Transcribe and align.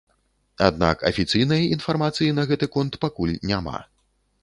Аднак 0.67 1.03
афіцыйнай 1.09 1.69
інфармацыі 1.77 2.35
на 2.41 2.49
гэты 2.53 2.73
конт 2.79 3.01
пакуль 3.09 3.39
няма. 3.55 3.81